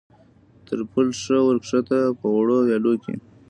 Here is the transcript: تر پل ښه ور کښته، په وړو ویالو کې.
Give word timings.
تر 0.67 0.79
پل 0.91 1.07
ښه 1.21 1.37
ور 1.45 1.57
کښته، 1.63 1.99
په 2.19 2.27
وړو 2.37 2.57
ویالو 2.67 2.93
کې. 3.03 3.15